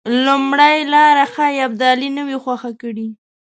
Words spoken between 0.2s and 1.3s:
لومړۍ لاره